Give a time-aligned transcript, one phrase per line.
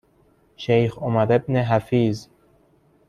[0.55, 2.27] شیخ عمر بن حفیظ